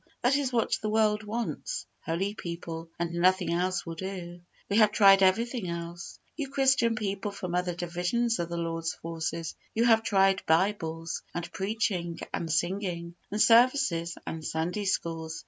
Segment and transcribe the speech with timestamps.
[0.23, 4.41] This is what the world wants holy people; and nothing else will do.
[4.67, 6.17] We have tried everything else.
[6.35, 11.51] You Christian people from other divisions of the Lord's forces, you have tried Bibles, and
[11.53, 15.39] preaching, and singing, and services, and Sunday schools.